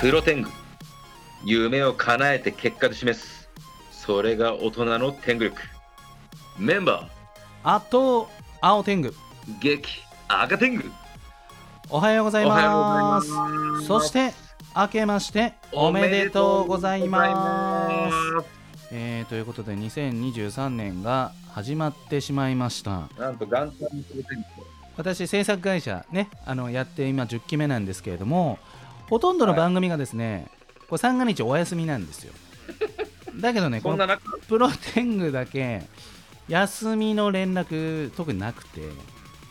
[0.00, 0.50] プロテング
[1.44, 3.50] 夢を叶えて結果で示す。
[3.90, 5.60] それが大人の天狗力。
[6.56, 7.08] メンバ
[7.64, 8.28] あと
[8.60, 9.10] 青天狗。
[9.10, 9.14] ー
[9.60, 10.84] 激赤天狗。
[11.88, 13.20] おはようございおはようございま
[13.56, 13.80] ます。
[13.80, 14.34] すそして
[14.76, 18.46] 明けましておめでとうございます。
[18.92, 23.08] えー、ということで2023年が始まってしまいました。
[23.18, 28.58] なんと元旦ロテング私制作会社ねあのやって今10期目なんですけれども
[29.08, 30.46] ほとんどの番組がですね、
[30.88, 32.32] これ三が日お休みなんですよ。
[33.40, 34.06] だけどねこの
[34.48, 35.82] プロテングだけ
[36.48, 38.82] 休みの連絡特になくて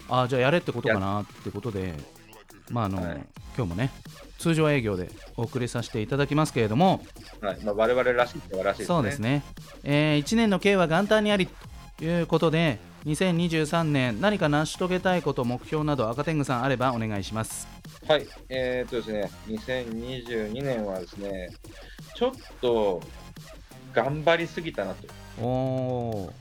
[0.07, 1.93] ああじゃあやれってことかなってことで
[2.69, 3.25] まああの、はい。
[3.57, 3.91] 今日もね
[4.37, 7.01] 通常営業でお送りさせていただきますけれども、
[7.41, 7.59] はい。
[7.63, 8.85] まあ、我々らしいらしいですね。
[8.85, 9.43] そうですね、
[9.83, 11.49] え1年の計は元旦にあり
[11.97, 17.67] ということで2023年何か成し遂げたいこと目標など赤天狗さんあればお願いします。
[18.07, 21.49] はい、えー、っとですね、2022年はですね、
[22.15, 23.01] ちょっと
[23.93, 25.07] 頑張りすぎたなと。
[25.41, 26.33] おお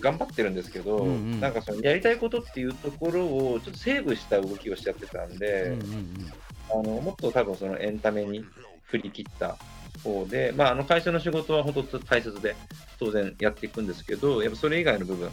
[0.00, 1.40] 頑張ってるんですけど、うんうん。
[1.40, 6.32] なんかそのやりたいことっていうところをちょっとセーブした動きをしちゃってたんー、で、うんうんうん。
[6.70, 8.44] あのもっと多分そのエンタメに
[8.84, 9.56] 振り切った
[9.98, 12.56] 方で、まあ、あの会社の仕事は本当大切で
[12.98, 15.32] 当然やっていくんですけど、やっぱそれ以外の部分っ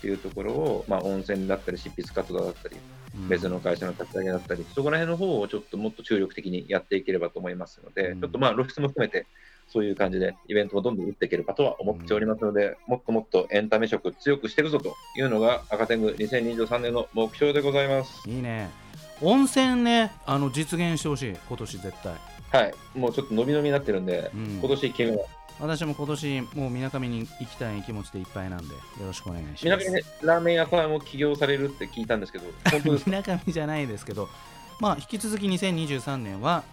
[0.00, 2.76] ていうところを、まあ、温泉だったり執筆活動だったり、
[3.16, 3.28] うん。
[3.28, 8.20] 別の会社の立ち上げだったり、そこら辺の方をちょっともっと注力的にやっていければと思いますので、うん。
[8.20, 9.26] ちょっとまあ露出も含めて、
[9.68, 18.28] そういう感じでイベントをどんどん打っていければとは思っておりますので、もっともっとエンタメ色強くしていくぞというのが赤天狗2023年の目標でございます。
[18.28, 18.68] いいね。
[19.22, 22.14] 温泉ねあの実現してほしい今年絶対、
[22.50, 24.58] はい、もうちょっと伸び伸びになってるんで、うん。
[24.60, 25.44] 今年決めます。
[25.60, 29.64] 私も今年もうみなかみに行きたい気持ちでいっぱいなんでよろしくお願いします。
[29.64, 34.28] みなかみね、ラーメン屋さんも起業されるって聞いたんですけど、 本当ですみなかみじゃないですけど
[34.80, 36.64] まあ引き続き2023年は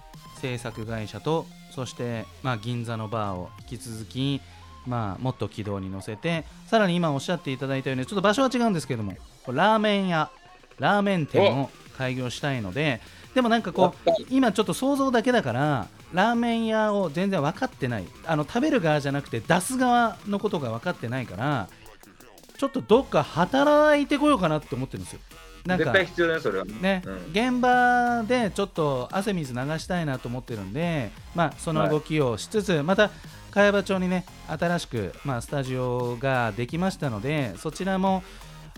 [0.41, 4.41] 制作会社とそしてまあ銀座のバーを引き続き
[4.87, 9.15] まあもっと軌道に乗せてさらに今おっしゃっていただいたようにちょっと場所は違うんですけども
[9.47, 10.31] ラーメン屋
[10.79, 12.99] ラーメン店を開業したいので
[13.33, 18.05] でもなんかこう今ちょっと想像だけだからラーメン屋を全然分かってない。
[18.25, 21.69] あの食べる側じゃなくて出す側のことが分かってないから
[22.57, 25.19] ちょっとどっか働いてこようかなって思ってるんですよ。
[25.65, 26.65] なんか絶対必要だよ、それは。
[26.65, 27.15] ね、うん。
[27.31, 33.11] 現場でちょっと汗水流したいなと思ってるんで、まあ、その動きをしつつ、また
[33.51, 38.23] 茅場町にね新しく、まあ、スタジオができましたのでそちらも、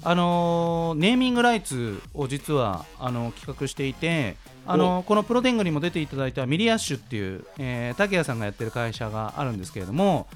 [0.06, 10.28] あのーネーミングライツを実はあの企画していて、あのこのプロテングにも出ていただいたミリアッシュっていう、えー竹谷さんがやってる会社があるんですけれども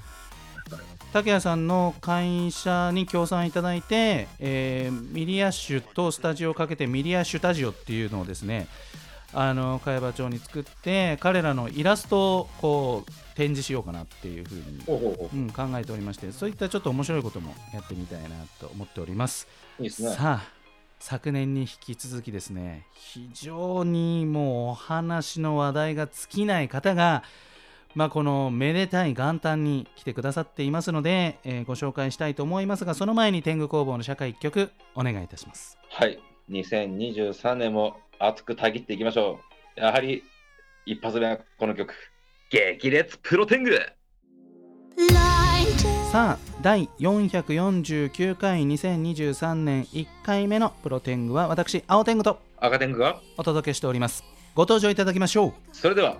[1.12, 8.68] 竹谷さんの会社に協賛いただいて、えーミリアッシュとスタジオをかけてミリアッシュタジオっていうのをですね
[9.34, 18.28] あの茅場町に作って彼らのイラストをこう展示しようかなっていうふうに、ほうん、考えておりましてそういったちょっと面白いこともやってみたいな
[18.58, 19.46] と思っております。
[19.78, 19.82] う。
[19.82, 20.10] いいですね。
[20.10, 20.58] さあ
[21.00, 27.22] 昨年に引き続きですね非常にもうお話の話題が尽きない方が、
[27.94, 36.18] まあ、このめでたい元旦に来てくださっていますので、えーご紹介したいと思いますがその前に天狗工房の社会一曲お願いいたしますはい、
[36.50, 39.40] 2023年も熱くたぎっていきましょ
[39.76, 39.80] う。
[39.80, 40.22] やはり
[40.86, 41.94] 一発目はこの曲、
[42.50, 43.78] 激烈プロテング。
[46.10, 54.24] さあ第449回2023年1回目のプロ天狗は私青天狗と赤天狗が、お届けしております。
[54.54, 55.52] ご登場いただきましょう。
[55.72, 56.16] それでは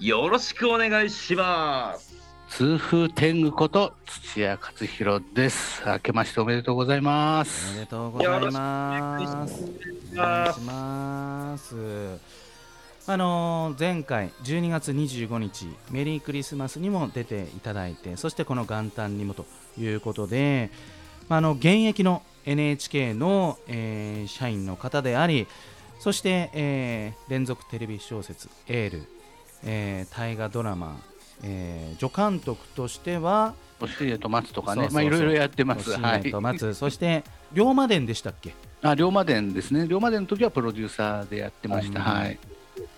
[0.00, 2.07] よろしくお願いします。
[2.50, 5.82] 痛風天狗こと土屋克弘です。
[5.86, 7.80] 明けましておめでとうございますおめ。
[7.80, 9.62] でとうございます
[10.12, 11.74] お願いします。
[13.06, 19.46] あのー前回12月25日メリークリスマスにも出ていただいてそしてこの元旦にもと
[19.78, 20.70] いうことで、
[21.28, 25.46] まああの現役の NHK の、えー社員の方であり
[26.00, 29.02] そして、えー連続テレビ小説「エール」
[29.64, 31.00] えー大河ドラマ、
[31.42, 35.92] えー助監督としてはおしりと松とかね、いろいろやってます。
[35.92, 38.54] 新はい松、そして龍馬伝でしたっけ？
[38.82, 39.86] あ、龍馬伝ですね。
[39.86, 42.00] 龍馬伝の時はプロデューサーでやってました。
[42.00, 42.38] うんはい。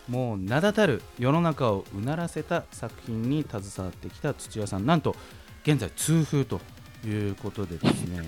[0.08, 5.14] もう名だたる世の中をうならせた作品に携わってきた土屋さんなんと
[5.62, 6.60] 現在痛風と
[7.06, 8.22] いうことでですね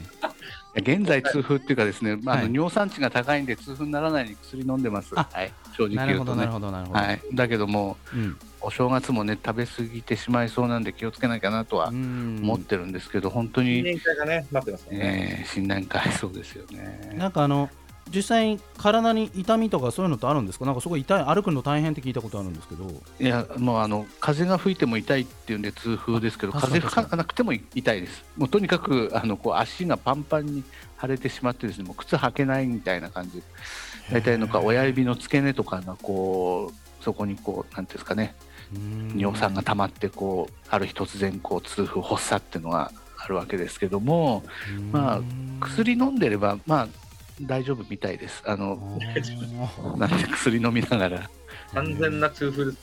[0.75, 5.12] 現在痛風っていうかですね、まあ、あのはい尿酸値が高いんで痛風にならないように薬飲んでます。
[5.14, 5.52] あはい。
[5.76, 6.69] 正直なるほどなる言うとね。
[6.69, 7.20] ほどなるほど、はい。
[7.34, 15.40] だけどもうんお正月もね食べ過ぎてしまいそうなんで気をつけなきゃなとはうん思ってるんですけど、本当新に、年会がね、待ってますね。
[15.40, 17.14] えー、新年会そうですよね。
[17.19, 17.69] なんかあの
[18.10, 20.64] 実際体に痛みとかそういうのってあるんですか？
[20.66, 22.90] なんかすごい痛い歩くの大変って聞いたことあるんですけど。
[23.20, 28.25] いやもうあの風が吹いても痛いっていうんで痛風ですけど風吹かなくても痛いです。
[28.37, 30.64] もうとにかくあのこう足がパンパンに
[31.00, 33.43] 腫れてしまってですねもう靴履けないみたいな感じ。
[34.10, 38.34] 大体のか親指の付け根とかがこうそこにこうなんていうんですかね。
[39.16, 44.43] 尿酸が溜まってこうある日突然こう痛風発作っていうのがあるわけですけども
[44.90, 45.20] まあ
[45.60, 46.88] 薬飲んでればまあ
[47.46, 48.42] 大丈夫みたいです。
[48.46, 48.98] あの
[49.96, 51.30] なんで薬飲みながら。
[51.72, 52.78] 完全な痛風です。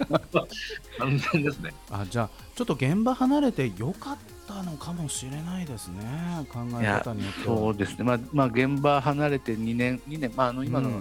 [0.98, 1.72] 完全ですね。
[1.90, 4.16] あじゃあちょっと現場離れてよかっ
[4.46, 6.00] たのかもしれないですね。
[6.52, 7.56] 考え方によっては。
[7.56, 10.94] そうですね、まあまあ、現場離れて2年、2年まあ、あの今のうん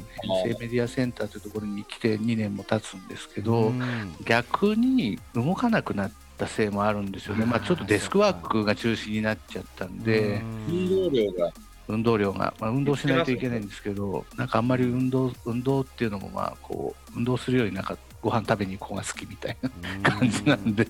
[0.43, 4.15] 編成メディアセンターというところに来て2年も経つんですけど、うん。
[4.25, 11.51] 逆に動かなくなったせいもあるんですよね、まあ、ちょっとデスクワークが中心になっちゃったんで、運動量が
[11.89, 19.57] 運動量が、まあ、運動しないといけないんですけど、なんかあんまり運動運動っていうのも、まあ、こう運動するよりなんかご飯食べに行こうが好きみたい
[20.03, 20.87] な感じなんで、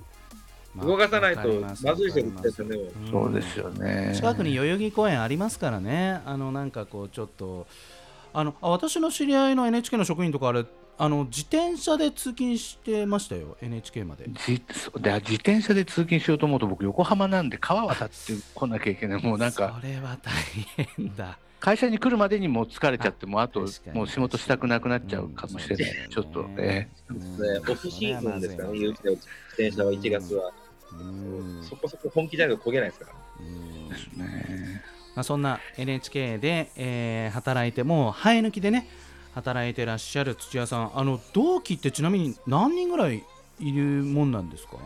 [0.76, 2.76] まあ動かさないとまずい人ですよね。
[2.78, 3.12] ん。
[3.12, 4.14] そうですよね。
[4.14, 7.66] 近くに代々木公園ありますからね、あのなんかこうちょっと
[8.34, 10.66] あのあ私の知り合いの NHK の職員とかあれ
[11.02, 14.26] あの自転車で通勤してましたよ NHK まで。
[14.28, 14.62] 自
[15.36, 18.16] 転車で通勤しようと思うと僕横浜なんで川渡って
[18.54, 19.24] こなきゃいけない。
[19.24, 20.34] もうなんかそれは大
[20.98, 21.38] 変だ。
[21.62, 23.62] 会社に来るまでにもう疲れちゃってもうあと
[23.94, 26.90] もう仕事したくなくなっちゃうかもしれない、うんちょっとね。
[27.70, 28.92] オフシーズンですからね、自
[29.54, 30.52] 転車は1月は。
[31.00, 31.64] うん。
[31.64, 33.14] そこそこ本気じゃないと焦げないですから。
[33.40, 33.88] うん。
[33.88, 34.82] ですね。
[35.16, 38.90] まあ、そんな NHK で、えー働いても生え抜きでね
[39.42, 40.92] 働いてらっしゃる土屋さん。
[40.94, 43.24] あの同期ってちなみに何人ぐらい
[43.60, 44.78] いるもんなんですか？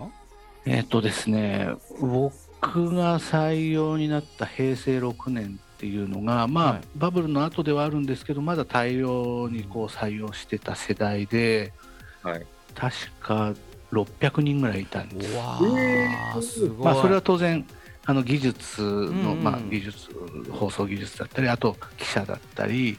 [0.66, 1.70] えっとですね
[2.00, 6.82] 僕が採用になった平成6年っていうのがまあ、はい。
[6.96, 11.74] バブルの後ではあるんですけどまだ大量にこう採用してた世代で
[12.22, 12.46] はい。
[12.76, 13.54] 確か
[13.92, 15.36] 600人ぐらいいたんです。
[15.36, 17.66] わえーーすごい、まあ、それは当然
[18.06, 19.44] あの技術の、うんうん。
[19.44, 20.10] まあ、技術
[20.52, 22.98] 放送技術だったりあと記者だったり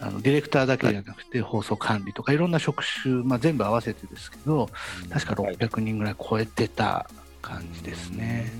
[0.00, 4.70] あのディレクターだけじゃなくて放送管理とかいろんな職種、まあ、全部合わせてですけど
[5.10, 7.08] 確か600人ぐらい超えてた
[7.42, 8.50] 感じですね。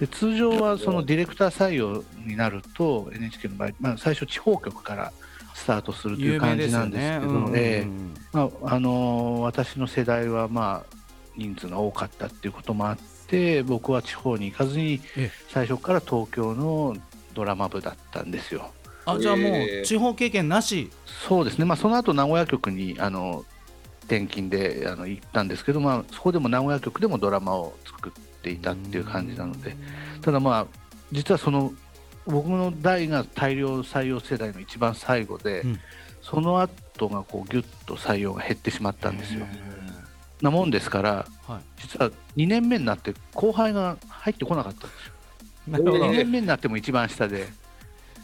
[0.00, 5.12] で通常はそのディレクター採用になると NHK の場合、まあ、最初地方局から
[5.54, 10.96] スタートするという感じなんですけど、ねうんまああのー私の世代はまあ
[11.36, 15.30] 人数が多かったっていうこともあって僕は地方に行かずにええ。
[15.48, 16.96] 最初から東京の
[17.34, 18.72] ドラマ部だったんですよ。
[19.04, 19.82] あじゃあもえー。
[19.82, 20.90] う地方経験なし、
[21.28, 23.44] そうですね、まあ、その後名古屋局にあの
[24.04, 28.12] 転勤であの行ったんですけど、まあ、そこでも名古屋局でもドラマを作っ
[28.42, 29.76] ていたっていう感じなので、
[30.20, 30.66] ただまあ
[31.12, 31.72] 実はその
[32.26, 35.80] 僕の代が大量採用世代の一番最後で、うん。
[36.22, 39.44] その後がこうギュッと採用が減ってしまったんですよ。
[40.40, 41.82] なもんですからはい。
[41.82, 45.12] 実は2年目になって後輩が入ってこなかったんですよ。
[45.66, 46.04] でなるほど。
[46.06, 47.48] 2年目になっても一番下で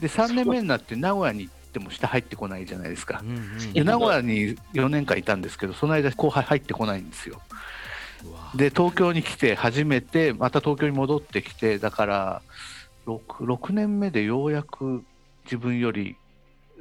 [0.01, 3.27] で3年目になって名古屋に行っても下入ってこないじゃないですかう。
[3.27, 7.41] んうんで名古屋に4年間いたんですけどその間後輩入ってこないんですよ。
[8.55, 12.43] で東京に来て初めてまた東京に戻ってきてだから
[13.07, 15.05] 6, 6年目でようやく
[15.45, 16.17] 自分より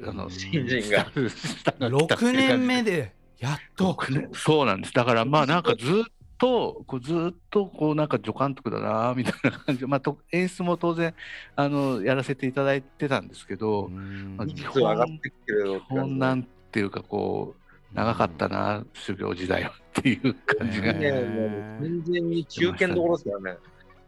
[0.04, 1.06] あの新人が。
[1.06, 3.98] 下が来たっていう感6じ年目でやっと
[4.34, 9.82] そうなんですだからまあなんかずっとこうずっとこうなんか助監督だなみたいな感じ。
[9.82, 11.14] で、まあ、と演出も当然
[11.56, 14.36] あのやらせていただいてたんですけど、うん。
[14.38, 23.60] まあ技術は上がってきてるよってこ感じんなんていうかこう長かったな、修行時代はっていう感じが、全に中堅どころですからね。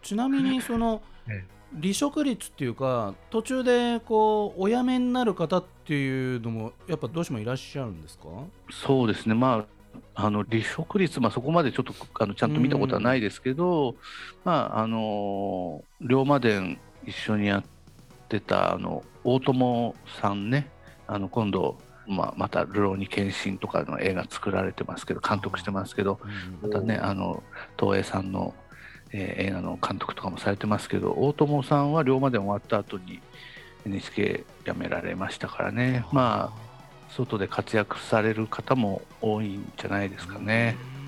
[0.02, 1.44] ちなみにその え。
[1.80, 8.24] 離職率っていうか途中でこうお辞めになる方っていうのもやっぱどうしてもいらっしゃるんですか？
[8.72, 9.36] そうですね。
[9.36, 9.66] まあ
[10.22, 13.96] あの離職率、まあ、そこまでちょっとあのちゃんと見たことはないですけど、
[14.44, 17.64] まああの龍馬伝一緒にやっ
[18.28, 20.70] てたあの大友さんね
[21.08, 26.20] あの今度、まあ、また「流浪に献身」とかの映画作られてますけど監督してますけど
[26.62, 27.42] またねあの
[27.80, 28.54] 東映さんの、
[29.12, 33.22] えー映画の監督とかもされてますけど大友さんは龍馬伝終わった後に
[33.86, 36.06] NHK 辞められましたからね。
[36.12, 36.69] まあ
[37.10, 40.78] 外で活躍される方も多いんじゃないですかね。
[40.94, 41.00] うん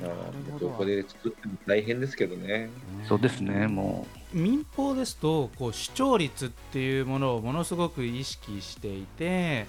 [0.00, 0.14] なる
[0.52, 2.70] ほどどこで作っても大変ですけどね。
[3.08, 9.66] そうですね、も民放ですとこう視聴率っていうものをものすごく意識していて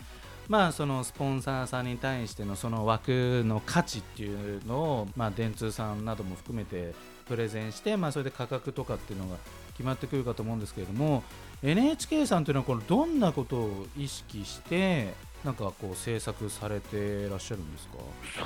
[0.48, 6.94] まあそのスポンサーさんに対してのその枠の価値っていうのをまあ電通さんなども含めて
[7.28, 9.38] プレゼンしてまあそれで価格とかっていうのが
[9.74, 11.24] 決まってくるかと思うんですけれども
[11.64, 15.14] NHK さんというのはこのどんなことを意識して
[15.44, 17.98] なんかこう制作されてらっしゃるんですか？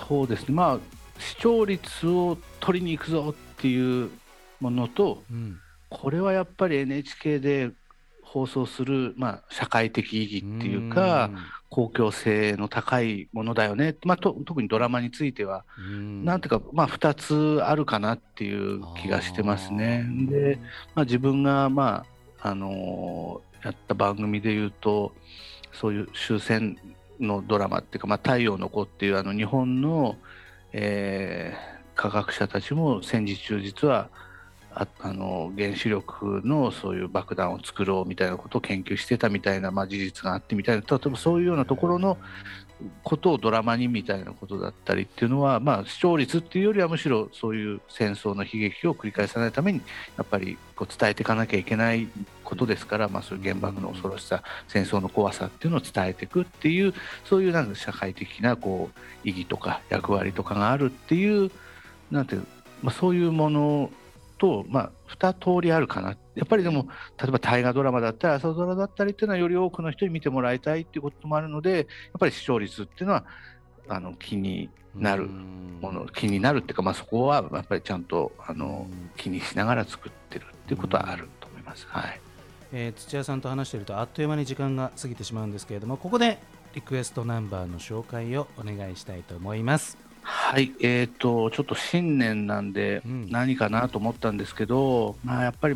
[0.07, 0.55] そうですね。
[0.55, 0.79] まあ
[1.19, 4.09] 視聴率を取りに行くぞっていう
[4.59, 7.71] ものと、うん、これはやっぱり NHK で
[8.23, 11.37] 放送する、まあ、社会的意義っていうか、う
[11.69, 16.25] 公共性の高いものだよね、まあ、と特にドラマについては、ん。
[16.25, 20.07] なんていうか、まあ、2つあるかなっていう気がしてますね。
[20.27, 20.57] で、
[20.95, 22.12] まあ、自分が、まあ
[22.45, 25.13] あのー、やった番組でいうと
[25.71, 26.77] そういう終戦
[27.19, 30.17] のドラマっていうか「まあ、太陽の子」っていうあの日本の、
[30.73, 34.09] えー、科学者たちも戦時中実は
[34.75, 42.17] ああの原子力のそういう爆弾を作ろうみたいなことを研究してたみたいな、まあ、事実があってみたいな例えばそういうようなところの
[43.03, 49.81] ことをドラマにみたいなことだったりっていうのは、まあ、視聴率っていうよりはむしろそういう戦争の悲劇を繰り返さないために
[50.17, 52.07] やっぱりこう伝えていかなきゃいけない
[52.43, 56.93] ことですから、まあ、そういう原爆の恐ろしさ戦争の怖さっていうのを伝えていくっていう
[57.25, 61.51] そういうなんか社会的なこう意義とか役割とかがあるっていう
[62.11, 62.45] なんていう、
[62.81, 63.91] まあ、そういうもの
[64.43, 66.17] と、まあ、2通りあるかな。
[66.35, 71.85] やっぱりでも、例えば大河ドラマだったり、朝ドラだったりっていうのは、より多くの人に見てもらいたいっていうこともあるので、やっ
[72.19, 73.25] ぱり視聴率っていうのは、
[73.87, 81.87] あの気になるもの、気になるっていうか、まあ、そこはやっぱりちゃんとあの気にしながら作ってるっていうことはあると思います。
[81.87, 82.19] はい
[82.73, 86.39] えー、土屋さんと話しているとあっという間に時間が過ぎてしまうんですけれどもここで
[86.73, 90.12] リクエストナンバーの紹介をお願いしたいと思います。
[90.53, 95.75] はい、えーと、ちょっと新年なんで、何かなと思ったんですけど、うん、まあ、やっぱり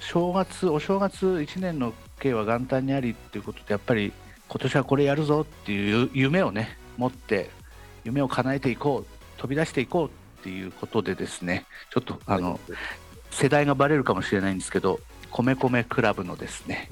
[0.00, 4.12] 正月、お正月1年の計は元旦にありっていうことで、やっぱり
[4.50, 7.48] 今年はこれやるぞっていう夢をね、持って、
[8.04, 12.60] 夢を叶えていこう、飛び出していこうっていうことでですね、ちょっとあの、
[13.30, 16.90] 世代がばれるかもしれないんですけど、米米クラブのですね、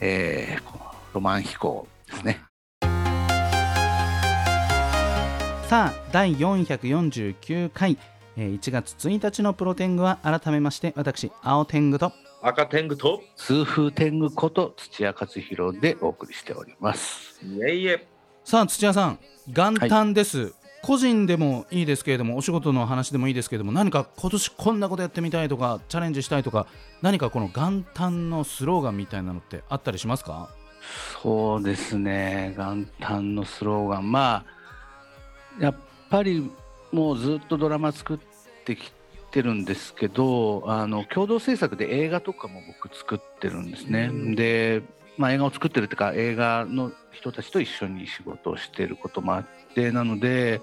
[0.00, 0.80] えー、
[1.14, 2.42] ロマン飛行ですね。
[5.68, 7.98] さあ第449回、
[8.36, 17.40] えー、1月1日のプロテングは改めまして私青天狗と赤天狗と痛風天狗こと土屋克弘でお送りしております。
[17.44, 18.06] いえいえ。
[18.44, 19.18] さあ土屋さん
[19.48, 20.52] 元旦です、はい、
[20.84, 26.68] 個人でもいいですけれどもお仕事の話でもいいですけれども何か今年こんなことやってみたいとかチャレンジしたいとか
[27.02, 30.48] 何かこの元旦のスローガンみたいなのってあったりしますか？
[31.20, 32.54] そうですね。
[32.56, 34.12] 元旦のスローガン。
[34.12, 34.55] まあ
[35.60, 35.74] やっ
[36.10, 36.50] ぱり
[36.92, 38.18] もうずっとドラマ作っ
[38.64, 38.92] てき
[39.30, 44.10] てるんですけどあの共同制作で映画とかも僕作ってるんですね。
[44.34, 44.82] で、
[45.16, 50.60] まあ、映画を作ってるっていうか映画の人たちと一緒に仕事をしていることもあってなので、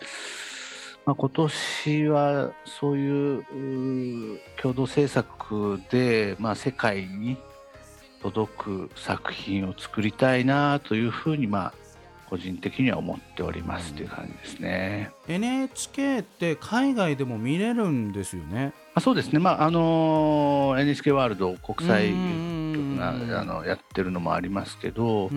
[1.05, 7.37] まあ、今年はそういう共同制作で、まあ、世界に
[8.21, 11.73] 届く作品を作りたいなというふうに、まあ、
[12.29, 15.11] 個人的には思っておりますという感じですね。
[15.27, 18.73] NHK って海外でも見れるんですよね。
[18.95, 25.29] あそうですね、まああの NHK ワールド国際局があのやってるのもありますけど、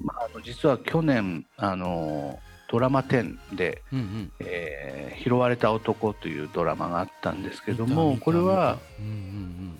[0.00, 2.38] まあ、あの実は去年あの
[2.70, 8.78] ドラマ10で、うんうん、えー、拾われた男というドラマがあったんですけども、これは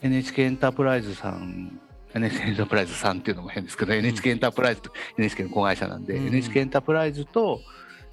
[0.02, 1.80] NHK エンタープライズさん
[2.14, 7.60] NHK エンタープライズさんっていうのも変ですけど、うん、NHK エンタープライズと NHK の子会社なんで、うん、NHK エンタープライズと、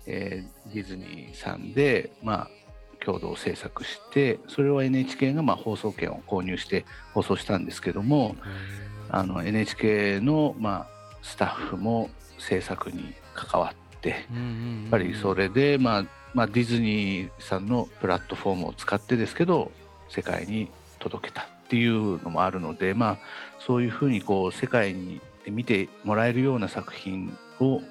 [0.06, 2.50] えー、ディズニーさんで、まあ、
[3.04, 8.36] 共同制作してそれを NHK がまあ放送権を購入して放送したんですけども
[9.10, 10.88] あの NHK のまあ
[11.22, 14.20] スタッフも制作に関わって、やっ
[14.90, 19.72] ぱりそれで、まあまあ、ディズニーさんのプラットフォームを使ってですけど
[20.10, 23.18] 世界に届けたっていうのもあるので、まあ、
[23.60, 27.82] そういうふうにこう世界に見てもらえるような作品を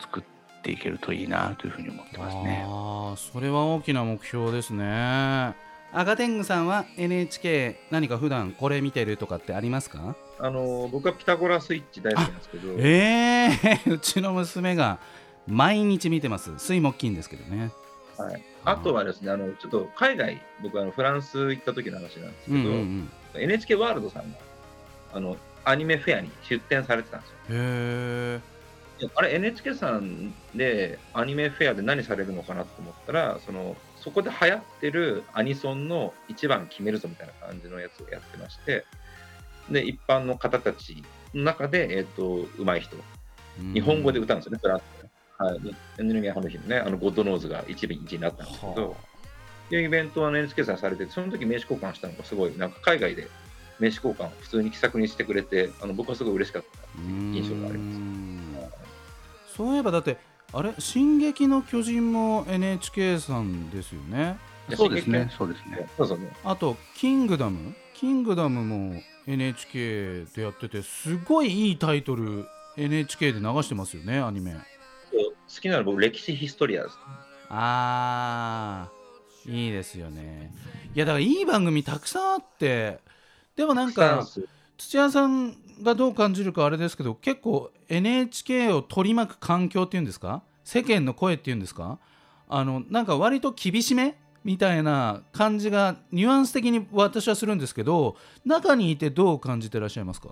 [0.00, 0.22] 作っ
[0.62, 2.64] ていけるといいなというふうに思ってますね。
[2.64, 5.56] あそれは大きな目標ですね。
[5.92, 10.14] 赤天狗さんは NHK 何か普段これ見てるとかってありますか？
[10.38, 14.98] あの僕はピタゴラスイッチ大好きなんですけどええー、 うちの娘が
[15.48, 17.70] 毎日見てます水木金ですけどね
[18.18, 24.38] はい、あとはですねあのちょっと海外僕あのフランス行った時の話なんですけど、うんうんうん、NHK ワールドさんが
[25.12, 27.36] あのアニメフェアに出展されてたんですよ。
[27.50, 28.40] へ
[29.14, 38.84] あれ NHK さんでアニメフェアで何されるのかなと思ったらそのそこで流行ってるアニソンの一番決めるぞみたいな感じのやつをやってまして
[39.70, 41.02] で一般の方たち
[41.34, 42.96] の中で、えーと、上手い人
[43.74, 44.95] 日本語で歌うんですよね、フランスで。
[45.38, 45.60] はい、
[45.98, 48.96] 二宮春日のね、あのゴッドノーズが一部一になったんですけど、は
[49.66, 53.28] っていうイベントは NHK さんされてて、その時名刺交換したのがすごい、なんか海外で
[53.78, 56.68] 名刺交換を普通に気さくにしてくれて、あの僕はすごい嬉しかった。
[57.00, 59.52] 印象があります。
[59.52, 60.16] すそういえばだって
[60.52, 64.38] あれ「進撃の巨人」も NHK さんですよね？
[64.74, 65.88] そうですね、そうですね。
[65.96, 66.30] そうそうね。
[66.44, 74.54] あと「キングダム」キングダムも NHK でやっててすごいいいタイトル NHK で流してますよねアニメ
[75.56, 76.98] 好きなのは僕、歴史ヒストリアです。
[77.48, 80.52] あーいいですよね。
[80.94, 82.98] いやだからいい番組たくさんあって
[83.54, 84.26] でもなんか
[84.76, 90.42] 土屋さんがどう感じるかあれですけど結構 NHK を取り巻く環境っていうんですか？
[90.64, 91.98] 世間の声っていうんですか？
[92.48, 100.30] あのなんか割と厳しめみたいな感じがニュアンス的に私はするんですけど中にいてどう感じてらっしゃいますか？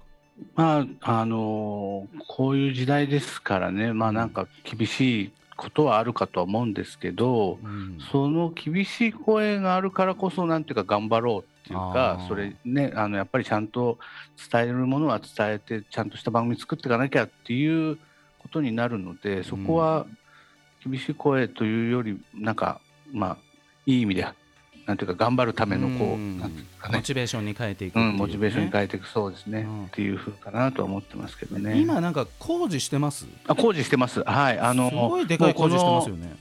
[0.55, 7.99] まあ、あのこういう時代ですからね、まあなんか厳しいことはあるかとは思うんですけど、うん。
[8.11, 13.99] その厳しい声があるからこそ、なんていうか、頑張ろうっていうあかー、それね、あのやっぱりちゃんと
[14.51, 17.99] 伝えるものは伝えて、ちゃんとした番組作っていかなきゃっていう
[18.39, 20.07] ことになるので、そこは
[20.85, 22.81] 厳しい声というより、なんか、
[23.13, 23.37] まあ、
[23.87, 24.27] いい意味で、
[24.87, 31.81] なんていうか、頑張るための、こう、うんなんていうかモね、チベーションに変えていくっていうねうん、モチベーションに変えていくそうですね、うんっていうふうかなとは思ってますけどね。
[31.81, 33.27] 今なんか工事してます？
[33.47, 34.23] あ工事してます。
[34.23, 34.59] はい。
[34.59, 36.37] あのすごいでかい工事してますよね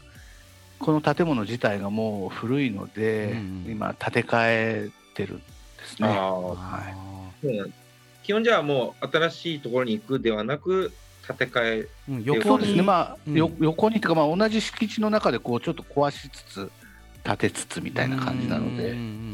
[0.79, 5.43] この建物自体がもう古いので、うんうん今建て替えてるんで
[5.85, 6.09] すね。
[6.09, 6.85] は
[7.43, 7.47] い。
[7.47, 7.73] うん
[8.23, 10.93] 基本じゃあもう新しいところに行くではなく、
[11.27, 12.81] 建て替え、うん横にそうですね。
[12.81, 16.71] まあ、うんよ横にというかまあ同じ敷地の中でこうちょっと壊しつつ
[17.23, 18.83] 建てつつみたいな感じなので。
[18.83, 19.33] うんうんうんうん。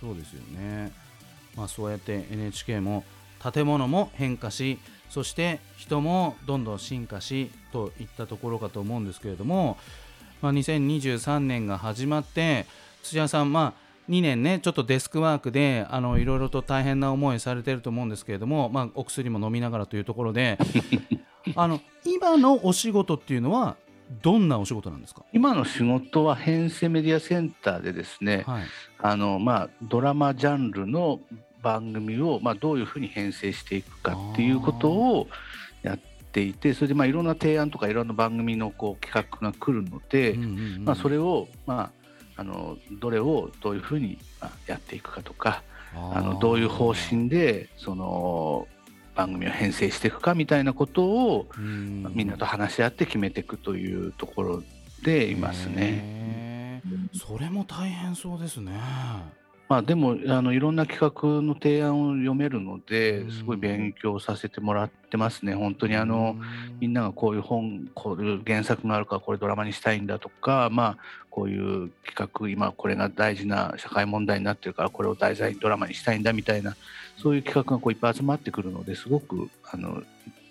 [0.00, 0.92] そうですよね、
[1.56, 3.04] まあ、そうやって NHK も
[3.52, 4.78] 建物も変化し
[5.10, 9.78] そして人もどんどん進化しといったところかと思うんですけれども、
[10.42, 12.66] まあ、2023年が始まって
[13.02, 20.58] 土屋さん、まあ、2年ねちょっとデスクワークであのいろいろと大変な思いされてると思うんですけれども、まあ、お薬も飲みながらというところで
[21.56, 23.76] あの今のお仕事っていうのは
[24.22, 28.62] どんなお仕事なんですか、今の仕事は編成メディアセンターでですね、はい。
[29.00, 31.20] あのまあ、ドラマジャンルの
[31.62, 35.28] 番組を、まあ、どういうふうに編成していくかっていうことを
[35.82, 35.98] やっ
[36.32, 41.90] ていてそれでまあいろんな提案とかいろんな番組のこう企画が来るので、うんうんうんまあ、それを、ま
[42.36, 45.62] あ、あのどれをどういうふうにまあやっていくかとか
[45.94, 48.68] あのどういう方針でその
[49.18, 54.62] 番組を編成していくかみたいなことをうんみんなと話し合って決めていくというところ
[55.02, 56.80] でいますね。
[57.12, 58.78] それも大変そうですね。
[59.68, 65.54] まあ、でもあのいろんな企画の提案を読めるのでうんすごい勉強させてもらってますね。
[65.54, 66.36] 本当にあの
[66.80, 76.74] みんながこういう本こういう原作があるからこれドラマにしたいんだとか、まあ、こういう企画今これが大事な社会問題になってるからこれを題材にドラマにしたいんだみたいな
[77.18, 80.02] そういう企画がこういっぱい集まってくるのですごくあの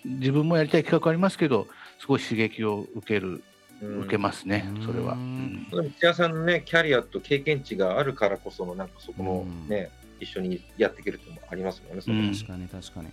[0.06, 1.68] 自分もやりたい企画ありますけど
[2.00, 3.44] すごい刺激を受けるうん
[3.82, 5.14] 受けますねうんそれは。
[5.14, 5.68] うん
[6.00, 13.08] 土屋さんのね、キャリアと経験値があるからこその、なんかそこのね、一緒にやっていけるっていうのもありますもんね、それうん確かに確かに。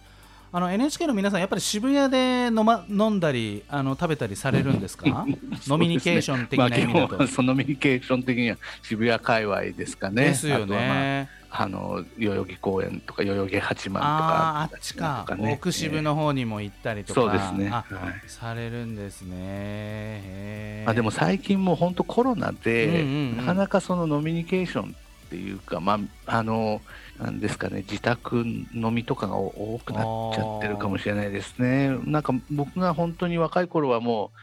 [0.53, 5.27] あの NHK の皆さんやっぱり渋谷で飲,、ま、飲んだりあの食べたりされるんですか？
[5.67, 6.93] ノミニケーション的な意味だと。
[6.95, 10.27] まあ基本はそのノミニケーション的には渋谷界隈ですかね。
[10.27, 11.29] ですよね。
[11.57, 17.69] あの代々木公園とか代々木八幡とかああーあっちかとね奥渋の方にも行ったりとか、そうですね。
[17.71, 20.85] あはいされるんですね。
[20.87, 23.05] あ、でも最近もう本当コロナで、
[23.37, 24.95] なかなかそのノミニケーション
[25.27, 26.81] っていうか、まあ、あの
[27.21, 30.03] なんですかね自宅飲みとかが多くなっ
[30.35, 31.97] ちゃってるかもしれないですね。
[32.05, 34.39] なんか僕が本当に若い頃はもう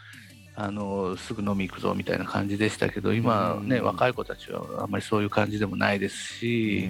[0.56, 6.90] あのすぐ飲み行くぞみたいな感じでしたけど今ね、うん若い子たちはあんまりそういう感じでもないですし、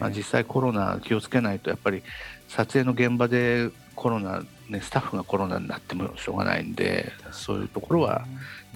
[0.00, 2.02] まあ、実際コロナ気をつけないとやっぱり
[2.48, 8.26] 撮影の現場でコロナ、ね、スタッフがコロナになってもしょうがないんでそういうところは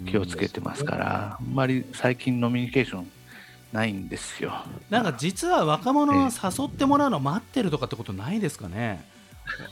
[0.07, 3.11] 気をつけてますから、あんまり最近ノミニケーション
[3.73, 4.53] ないんですよ。
[4.91, 9.05] なんか実は若者を誘ってもらうの待ってるとかってことないですかね？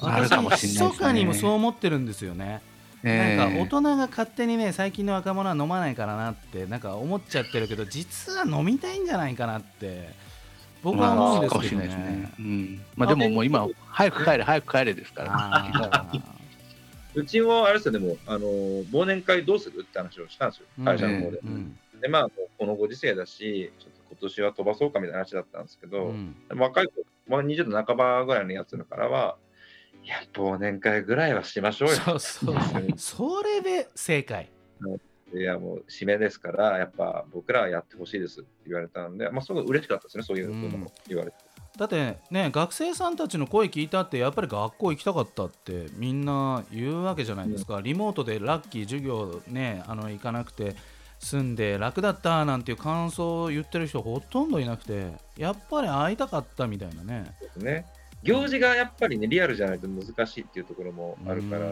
[0.00, 2.62] あるかもしれないですね密かにもそう思ってるんですよね。
[3.04, 10.08] えなんか大人が勝手にね最近の若者は飲まないからなってなんか思っちゃってるけど実は飲みたいんじゃないかなって
[10.84, 12.16] 僕は思うんですかもしけどれないですね。
[12.16, 12.32] ね。。
[12.38, 12.82] うん。
[12.94, 16.20] まあ、でももう今早く帰れ早く帰れですから、
[17.14, 21.38] うちもあれですよ、でも、あの忘年会どうするって話をしたんですよ、会社の方で。
[21.38, 21.78] うん。
[22.00, 26.36] で、まあ、もうこのご時世だし、ちょっと今年は飛ばそうかみたいな話だったんですけど、うん。
[26.50, 26.92] 若い子、
[27.28, 29.36] まあ、20代半ばぐらいのやつのからは、
[30.04, 31.94] いや、忘年会ぐらいはしましょうよ。
[31.94, 32.56] そうそう
[32.96, 34.50] そ れで正解
[35.34, 41.36] いや、もう締めですから、やっぱ僕らはやってほしいですって言われたんで、まあ、すごい嬉しかったですね、そういうのも言われて。
[41.76, 50.76] だってね学生さんたちの声聞いたってやっぱり学校行きたかったってみんな言うわけじゃないですか、リモートでラッキー授業ねあの行かなくて
[51.18, 57.86] 済んで楽だったなんていう感想を言ってる人ほとんどいなくてやっぱり会いたかったみたいなねね。
[58.24, 61.66] 行事がやっぱりね、リアルじゃないと難しいっていうところもあるから、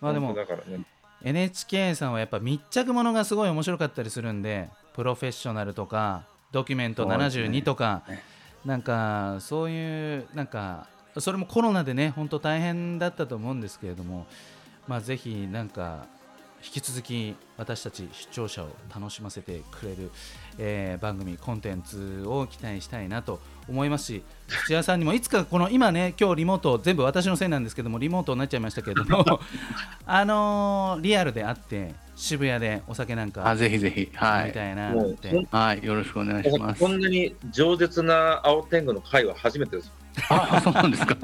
[0.00, 0.84] まあでも本当だからね、
[1.22, 7.44] NHK さんはやっぱ密着ものがすごい面白かったりするんでプロフェッショナルとかドキュメントそうですね。
[7.46, 8.22] 72とか、ね
[8.66, 14.26] なんかそういうなんかそれもコロナでね本当大変だったと思うんですけれども
[14.88, 16.08] まあぜひなんか
[16.66, 20.10] 引き続き私たち視聴者を楽しませてくれる、
[20.58, 24.22] えー番組コンテンツを期待したいなと思いますし
[24.66, 29.24] 土屋さんにもいつかこの今ね今日リモート全部私のせいなんですけどもリモートになっちゃいましたけれども
[30.06, 34.46] あのーリアルであって渋谷でお酒なんかあぜひぜひ、はい。
[34.46, 34.94] みたいな
[35.50, 36.88] はい、よろしくお願いしますこ。
[36.88, 39.92] んなに饒舌な青天狗の会は初めてです。
[40.30, 41.16] あ、そうなんですか。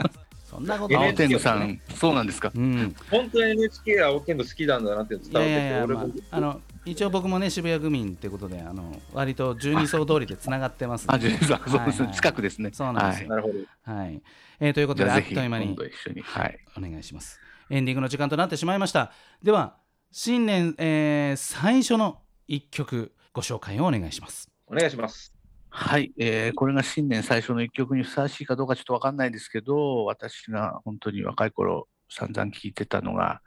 [0.53, 2.53] そんなこと青天狗さん、そうなんですか？
[2.55, 12.11] うん本当に NHK 青天狗好きなんだなって伝わってきて、いやいやいや、ま俺もあ、あの一応僕もね渋谷区民ってことであの割と十二層通りでつながってますんであ、ジュニさん、そうですね。
[12.13, 12.71] 近くですね。
[12.73, 13.55] そうなんですなるほど。
[13.93, 14.23] はい、
[14.61, 16.23] えーということであっという間に今度一緒に。
[16.23, 16.59] はい。
[16.77, 17.39] お願いします
[17.71, 19.13] エンディングの時間となってしまいました
[19.43, 19.77] では
[20.11, 25.32] 新年、えー最初の一曲ご紹介をお願いしますお願いします。
[25.75, 33.41] はい、えーこれが新年最初の一曲にふさわしいかどうかちょっとわかんないですけど、私が本当に若い頃散々聴いてたのが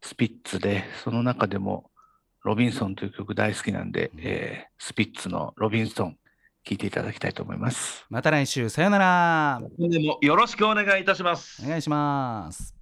[0.00, 1.90] スピッツで、その中でも
[2.44, 6.16] ロビンソンという曲大好きなんで、えースピッツのロビンソン
[6.64, 8.06] 聴いていただきたいと思います。
[8.08, 11.68] また来週さよならでもよろしくお願いいたしますお。
[11.68, 12.81] 願いします